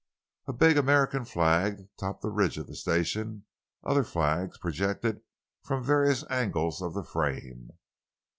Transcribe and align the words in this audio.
A 0.47 0.53
big 0.53 0.79
American 0.79 1.25
flag 1.25 1.87
topped 1.95 2.23
the 2.23 2.31
ridge 2.31 2.57
of 2.57 2.65
the 2.65 2.75
station; 2.75 3.45
other 3.83 4.03
flags 4.03 4.57
projected 4.57 5.21
from 5.63 5.83
various 5.83 6.23
angles 6.27 6.81
of 6.81 6.95
the 6.95 7.03
frame. 7.03 7.69